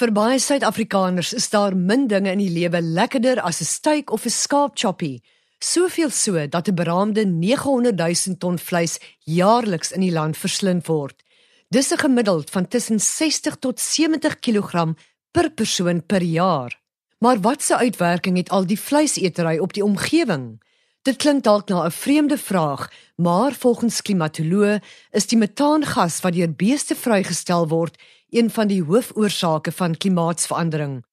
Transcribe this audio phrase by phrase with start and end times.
[0.00, 4.24] Vir baie Suid-Afrikaners is daar min dinge in die lewe lekkerder as 'n steak of
[4.24, 5.20] 'n skaapchoppie.
[5.60, 11.22] Soveel so dat 'n beraamde 900 000 ton vleis jaarliks in die land verslind word.
[11.68, 14.94] Dis 'n gemiddeld van tussen 60 tot 70 kg
[15.32, 16.80] per persoon per jaar.
[17.18, 20.62] Maar watse uitwerking het al die vleisetery op die omgewing?
[21.02, 24.80] Dit klink dalk na 'n vreemde vraag, maar volgens klimatoloë
[25.10, 27.96] is die metaangas wat deur beeste vrygestel word,
[28.30, 31.04] een van die hoofoorsake van klimaatsverandering.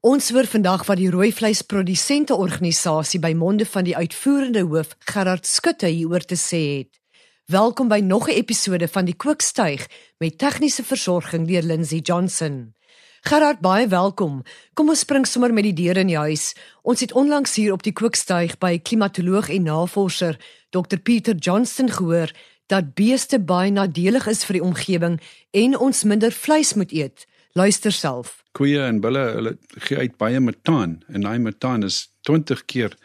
[0.00, 5.46] Ons hoor vandag wat die rooi vleisprodusente organisasie by monde van die uitvoerende hoof Gerard
[5.46, 7.00] Skutte hieroor te sê het.
[7.46, 9.86] Welkom by nog 'n episode van die Kookstuig
[10.18, 12.74] met tegniese versorging deur Lindsey Johnson.
[13.20, 14.42] Gerard, baie welkom.
[14.74, 16.54] Kom ons spring sommer met die deur in die huis.
[16.82, 22.30] Ons het onlangs hier op die Kookstuig by klimatoloog en navorser Dr Pieter Johnston gehoor
[22.72, 27.26] dat beeste baie nadelig is vir die omgewing en ons minder vleis moet eet.
[27.52, 28.38] Luister self.
[28.56, 32.96] Koeie en bulle, hulle gee uit baie metaan en daai metaan is 20 keer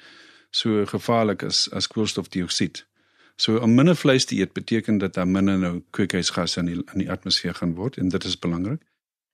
[0.55, 2.85] so gevaarlik as as koolstofdioksied.
[3.37, 7.03] So om minder vleis te eet beteken dat daar minder nou kweekhuisgasse in die in
[7.03, 8.81] die atmosfeer gaan word en dit is belangrik.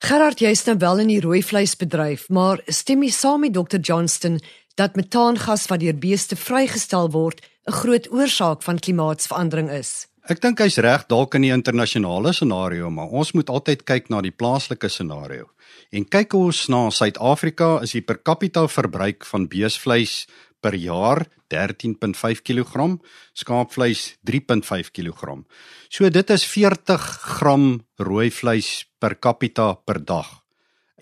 [0.04, 4.42] Gerard, jy's nou wel in die rooi vleisbedryf, maar stem jy saam met Dr Johnston
[4.76, 10.08] dat metaangas wat deur beeste vrygestel word 'n groot oorsaak van klimaatsverandering is?
[10.24, 14.22] Ek dink hy's reg dalk in die internasionale scenario, maar ons moet altyd kyk na
[14.24, 15.50] die plaaslike scenario.
[15.92, 20.22] En kyk ons na Suid-Afrika, is die per capita verbruik van beesvleis
[20.64, 22.88] per jaar 13.5 kg,
[23.36, 25.44] skaapvleis 3.5 kg.
[25.92, 30.30] So dit is 40 gram rooi vleis per capita per dag.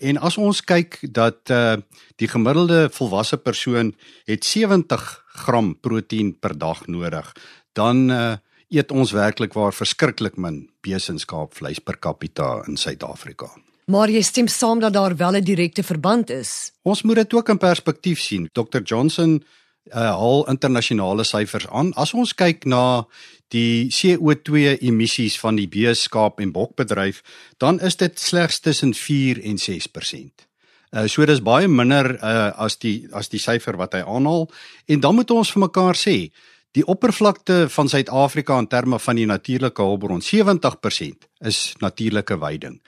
[0.02, 1.78] En as ons kyk dat uh
[2.18, 3.94] die gemiddelde volwasse persoon
[4.26, 5.10] het 70
[5.46, 7.36] gram proteïen per dag nodig,
[7.78, 8.32] dan uh
[8.72, 13.50] eet ons werklik waar verskriklik min besenskaapvleis per capita in Suid-Afrika.
[13.92, 16.72] Maar jy stem saam dat daar wel 'n direkte verband is.
[16.82, 18.48] Ons moet dit ook in perspektief sien.
[18.52, 19.44] Dr Johnson
[19.90, 21.92] uh haal internasionale syfers aan.
[21.94, 23.06] As ons kyk na
[23.48, 27.22] die CO2 emissies van die beeskaap en bokbedryf,
[27.58, 30.46] dan is dit slegs tussen 4 en 6%.
[30.92, 34.50] Uh so dis baie minder uh as die as die syfer wat hy aanhaal
[34.86, 36.30] en dan moet ons vir mekaar sê
[36.72, 42.78] Die oppervlakte van Suid-Afrika in terme van die natuurlike hulpbron 70% is natuurlike veiding.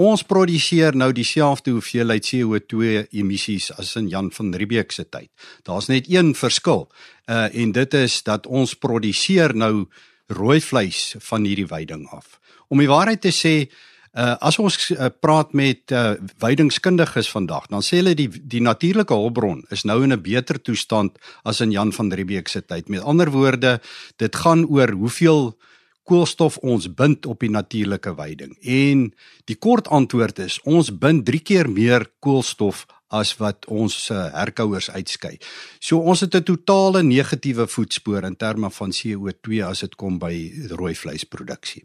[0.00, 5.30] Ons produseer nou dieselfde hoeveelheid CO2 emissies as in Jan van Riebeeck se tyd.
[5.64, 6.86] Daar's net een verskil.
[7.28, 9.88] Uh en dit is dat ons produseer nou
[10.26, 12.40] rooi vleis van hierdie veiding af.
[12.68, 13.70] Om die waarheid te sê,
[14.10, 19.14] Uh as ons uh, praat met uh weidingskundiges vandag, dan sê hulle die die natuurlike
[19.14, 22.88] hulpbron is nou in 'n beter toestand as in Jan van Riebeeck se tyd.
[22.88, 23.80] Met ander woorde,
[24.16, 25.54] dit gaan oor hoeveel
[26.02, 28.56] koolstof ons bind op die natuurlike veiding.
[28.62, 29.12] En
[29.44, 34.90] die kort antwoord is ons bind 3 keer meer koolstof as wat ons uh, herkouers
[34.90, 35.36] uitskei.
[35.78, 40.34] So ons het 'n totale negatiewe voetspoor in terme van CO2 as dit kom by
[40.70, 41.84] rooi vleisproduksie.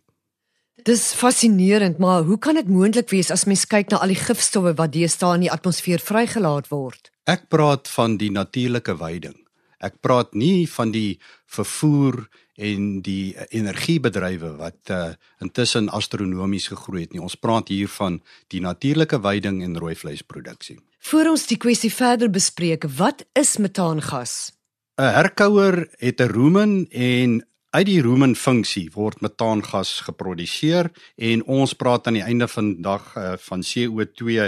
[0.86, 4.76] Dis fascinerend, maar hoe kan dit moontlik wees as mens kyk na al die gifstowwe
[4.78, 7.10] wat deesdae in die atmosfeer vrygelaat word?
[7.26, 9.34] Ek praat van die natuurlike veiding.
[9.82, 11.18] Ek praat nie van die
[11.50, 12.28] vervoer
[12.62, 17.24] en die energiebedrywe wat uh, intussen astronomies gegroei het nie.
[17.24, 18.20] Ons praat hier van
[18.54, 20.78] die natuurlike veiding en rooi vleisproduksie.
[21.10, 24.54] Voor ons die kwessie verder bespreek, wat is metaangas?
[25.02, 27.42] 'n Herkouer het 'n rumen en
[27.76, 30.88] Uit die rumen funksie word metaangas geproduseer
[31.30, 34.46] en ons praat aan die einde van dag uh, van CO2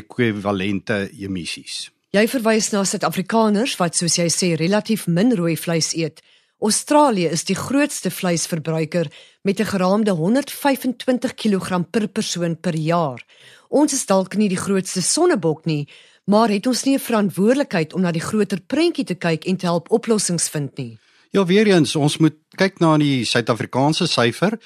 [0.00, 1.90] ekwivalente emissies.
[2.16, 6.22] Jy verwys na Suid-Afrikaners wat soos jy sê relatief min rooi vleis eet.
[6.64, 9.12] Australië is die grootste vleisverbruiker
[9.44, 13.20] met 'n geraamde 125 kg per persoon per jaar.
[13.68, 15.88] Ons is dalk nie die grootste sonnebok nie,
[16.24, 19.66] maar het ons nie 'n verantwoordelikheid om na die groter prentjie te kyk en te
[19.66, 20.98] help oplossings vind nie?
[21.30, 24.56] Ja, weer eens, ons moet kyk na die Suid-Afrikaanse syfer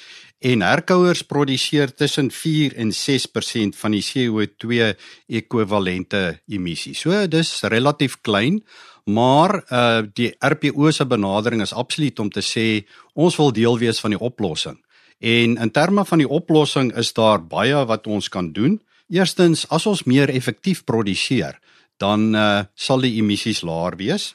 [0.40, 4.86] en herkouers produseer tussen 4 en 6% van die CO2
[5.28, 6.94] ekwivalente emissie.
[6.96, 8.62] So dis relatief klein,
[9.04, 12.66] maar uh die RPO se benadering is absoluut om te sê
[13.12, 14.80] ons wil deel wees van die oplossing.
[15.20, 18.80] En in terme van die oplossing is daar baie wat ons kan doen.
[19.12, 21.60] Eerstens, as ons meer effektief produseer,
[22.00, 24.32] dan uh sal die emissies laer wees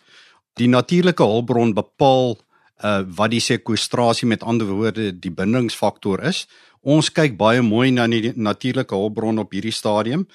[0.53, 2.37] die natuurlike hulpbron bepaal
[2.83, 6.47] uh wat die sekwestrasie met ander woorde die bindingsfaktor is.
[6.81, 10.27] Ons kyk baie mooi na die natuurlike hulpbron op hierdie stadium.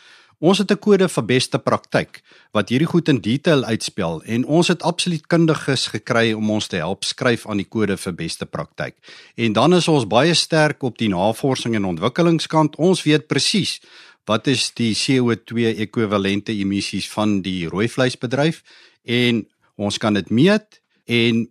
[0.45, 2.23] Ons het 'n kode vir beste praktyk
[2.53, 6.77] wat hierdie goed in detail uitspel en ons het absoluut kundiges gekry om ons te
[6.77, 8.95] help skryf aan die kode vir beste praktyk.
[9.37, 12.77] En dan is ons baie sterk op die navorsing en ontwikkelingskant.
[12.77, 13.81] Ons weet presies
[14.27, 18.63] wat is die CO2 ekwivalente emissies van die rooi vleisbedryf
[19.05, 19.47] en
[19.77, 21.43] ons kan dit meet en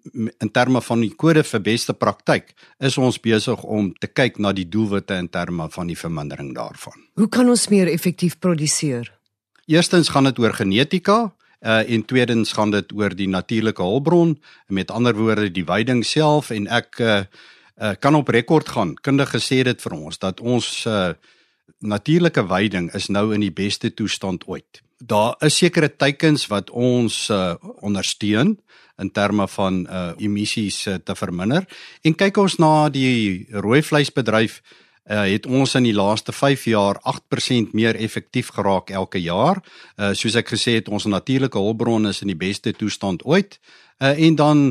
[0.42, 4.54] in terme van die kode vir beste praktyk is ons besig om te kyk na
[4.54, 6.98] die doelwitte in terme van die vermindering daarvan.
[7.22, 9.12] Hoe kan ons meer effektief produseer?
[9.70, 11.20] Eerstens gaan dit oor genetika
[11.64, 14.38] uh, en tweedens gaan dit oor die natuurlike hulpbron,
[14.68, 17.20] met ander woorde die veiding self en ek uh,
[17.78, 18.96] uh, kan op rekord gaan.
[19.02, 21.14] Kundige sê dit vir ons dat ons uh,
[21.80, 24.81] natuurlike veiding is nou in die beste toestand ooit.
[25.06, 28.56] Daar is sekere teikens wat ons uh, ondersteun
[29.02, 31.66] in terme van uh emissies uh, te verminder.
[32.08, 34.62] En kyk ons na die rooi vleisbedryf,
[35.10, 39.60] uh het ons in die laaste 5 jaar 8% meer effektief geraak elke jaar.
[39.98, 43.60] Uh soos ek gesê het, ons natuurlike hulpbronne is in die beste toestand ooit.
[44.00, 44.68] Uh en dan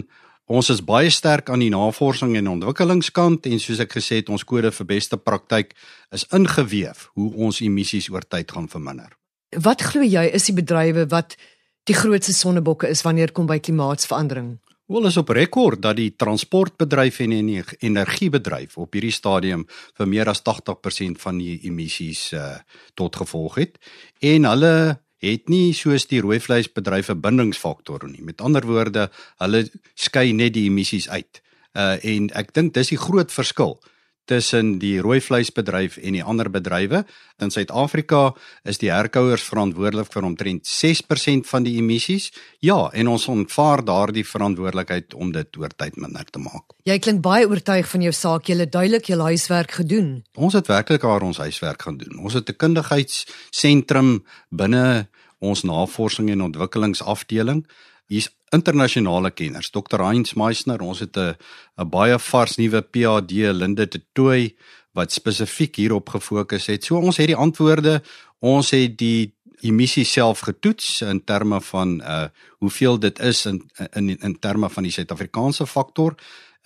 [0.46, 4.44] ons is baie sterk aan die navorsing en ontwikkelingskant en soos ek gesê het, ons
[4.44, 5.74] kode vir beste praktyk
[6.12, 9.12] is ingeweef hoe ons emissies oor tyd gaan verminder.
[9.60, 11.36] Wat glo jy is die bedrywe wat
[11.84, 14.56] die grootste sonnebokke is wanneer kom by klimaatsverandering?
[14.88, 19.66] Wel is op rekord dat die transportbedryf en die energiebedryf op hierdie stadium
[19.98, 22.56] vir meer as 80% van die emissies uh,
[22.96, 23.78] tot gevolg het
[24.24, 24.74] en hulle
[25.22, 28.22] het nie soos die rooi vleisbedryf 'n bindingsfaktor nie.
[28.22, 31.42] Met ander woorde, hulle skei net die emissies uit.
[31.76, 33.78] Uh en ek dink dis die groot verskil
[34.24, 37.02] tussen die rooi vleisbedryf en die ander bedrywe.
[37.42, 38.32] In Suid-Afrika
[38.68, 42.30] is die herkouers verantwoordelik vir omtrent 6% van die emissies.
[42.62, 46.76] Ja, en ons ontvaar daardie verantwoordelikheid om dit oor tyd minder te maak.
[46.86, 48.48] Jy klink baie oortuig van jou saak.
[48.48, 50.22] Jy het duidelik jou huiswerk gedoen.
[50.36, 52.18] Ons het werklik haar ons huiswerk gaan doen.
[52.22, 55.08] Ons het 'n kundigheidsentrum binne
[55.42, 57.66] ons navorsing en ontwikkelingsafdeling.
[58.12, 59.70] Hier's internasionale kenners.
[59.72, 60.02] Dr.
[60.04, 61.36] Heinz Meisner, ons het 'n
[61.78, 64.54] 'n baie vars nuwe PhD, Linde de Tooy,
[64.92, 66.84] wat spesifiek hierop gefokus het.
[66.84, 68.02] So ons het die antwoorde.
[68.40, 72.26] Ons het die emissie self getoets in terme van uh
[72.58, 76.14] hoeveel dit is in in in terme van die Suid-Afrikaanse faktor.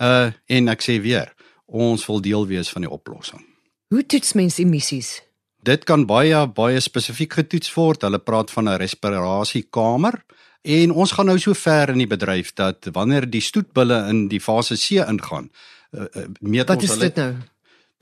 [0.01, 1.35] Uh en ek sê weer,
[1.67, 3.45] ons wil deel wees van die oplossing.
[3.89, 5.23] Hoe toets mens emissies?
[5.63, 8.03] Dit kan baie baie spesifiek getoets word.
[8.03, 10.25] Hulle praat van 'n respirasiekamer.
[10.67, 14.41] En ons gaan nou so ver in die bedryf dat wanneer die stoetbulle in die
[14.43, 15.51] fase C ingaan,
[15.93, 17.35] uh, uh, meet Wat ons hulle Wat is dit nou?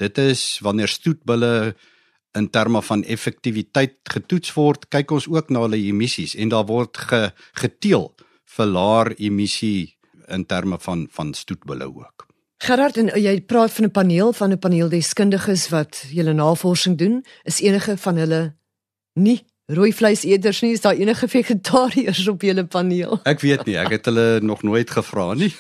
[0.01, 1.75] Dit is wanneer stoetbulle
[2.35, 6.99] in terme van effektiwiteit getoets word, kyk ons ook na hulle emissies en daar word
[6.99, 7.21] ge,
[7.61, 8.09] geteel
[8.57, 9.95] vir laer emissie
[10.33, 12.27] in terme van van stoetbulle ook.
[12.65, 17.25] Gerard en jy praat van 'n paneel van 'n paneel deskundiges wat julle navorsing doen,
[17.45, 18.55] is enige van hulle
[19.15, 23.17] nie rooi vleiseters nie, is daar enige vegetariërs op julle paneel?
[23.25, 25.53] Ek weet nie, ek het hulle nog nooit gevra nie.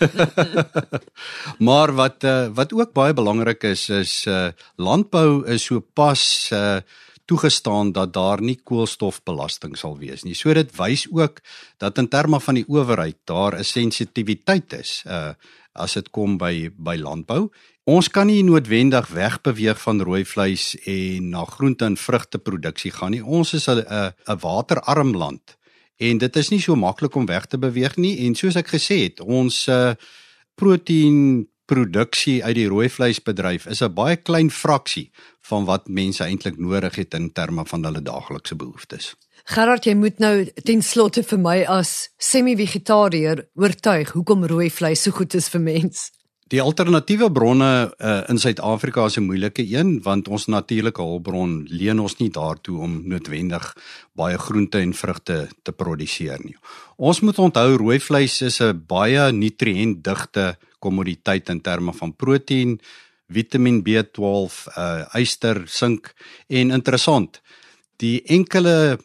[1.68, 6.20] maar wat uh, wat ook baie belangrik is is uh, landbou is so pas
[6.52, 6.82] uh,
[7.24, 10.36] toegestaan dat daar nie koolstofbelasting sal wees nie.
[10.36, 11.40] So dit wys ook
[11.80, 15.32] dat in terme van die owerheid daar 'n sensitiwiteit is uh
[15.74, 17.50] as dit kom by by landbou
[17.84, 23.20] Ons kan nie noodwendig wegbeweeg van rooi vleis en na groente en vrugteproduksie gaan nie.
[23.20, 25.56] Ons is 'n 'n waterarm land
[25.98, 28.96] en dit is nie so maklik om weg te beweeg nie en soos ek gesê
[29.02, 29.92] het, ons uh,
[30.54, 35.10] proteïen produksie uit die rooi vleisbedryf is 'n baie klein fraksie
[35.40, 39.14] van wat mense eintlik nodig het in terme van hulle daaglikse behoeftes.
[39.44, 45.10] Gerard, jy moet nou ten slotte vir my as semi-vegetariër oortuig hoekom rooi vleis so
[45.10, 46.10] goed is vir mense.
[46.52, 52.00] Die alternatiewe bronne uh, in Suid-Afrika is 'n moeilike een want ons natuurlike hulpbron leen
[52.00, 53.64] ons nie daartoe om noodwendig
[54.12, 56.56] baie groente en vrugte te produseer nie.
[56.96, 62.78] Ons moet onthou rooi vleis is 'n baie nutriëntdigte kommoditeit in terme van proteïen,
[63.28, 66.12] Vitamiin B12, uh, yster, sink
[66.48, 67.40] en interessant.
[67.96, 68.98] Die enkele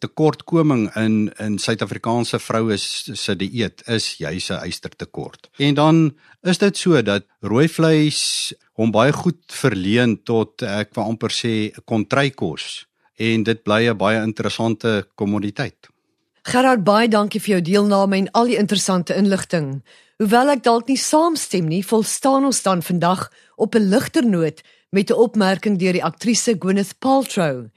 [0.00, 5.50] tekortkoming in in Suid-Afrikaanse vroue se dieet is juis 'n ystertekort.
[5.58, 11.04] En dan is dit so dat rooi vleis hom baie goed verleen tot ek wil
[11.04, 15.88] amper sê kontrykos en dit bly 'n baie interessante kommoditeit.
[16.42, 19.82] Gerard baie dankie vir jou deelname en al die interessante inligting.
[20.18, 25.10] Hoewel ek dalk nie saamstem nie, volstaan ons dan vandag op 'n ligter noot met
[25.10, 27.68] 'n opmerking deur die aktrise Gwyneth Paltrow.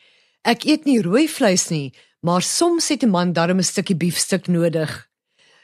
[0.42, 4.48] Ek eet nie rooi vleis nie, maar soms het 'n man darm 'n stukkie biefstuk
[4.48, 5.10] nodig.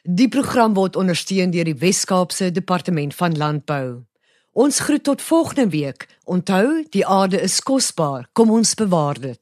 [0.04, 4.04] Die program word ondersteun deur die Wes-Kaapse Departement van Landbou.
[4.52, 6.08] Ons groet tot volgende week.
[6.24, 8.30] Onthou, die aarde is kosbaar.
[8.34, 9.40] Kom ons bewaar dit.